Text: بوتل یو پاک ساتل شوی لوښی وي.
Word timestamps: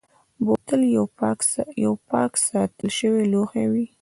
بوتل 0.45 0.81
یو 1.83 1.93
پاک 2.17 2.31
ساتل 2.47 2.87
شوی 2.97 3.23
لوښی 3.31 3.65
وي. 3.71 3.85